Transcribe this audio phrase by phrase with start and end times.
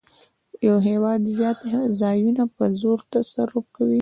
[0.67, 1.59] یو هېواد زیات
[2.01, 3.99] ځایونه په زور تصرف کوي